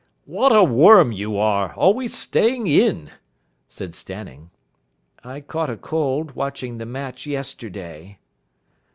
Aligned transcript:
"What 0.25 0.51
a 0.51 0.63
worm 0.63 1.11
you 1.11 1.37
are, 1.37 1.75
always 1.75 2.17
staying 2.17 2.65
in!" 2.65 3.11
said 3.69 3.93
Stanning. 3.93 4.49
"I 5.23 5.41
caught 5.41 5.69
a 5.69 5.77
cold 5.77 6.31
watching 6.31 6.79
the 6.79 6.87
match 6.87 7.27
yesterday." 7.27 8.17